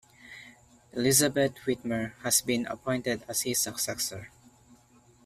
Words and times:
Elizabeth 0.93 1.57
Witmer 1.67 2.13
has 2.23 2.41
been 2.41 2.65
appointed 2.65 3.21
as 3.27 3.43
his 3.43 3.61
successor. 3.61 4.31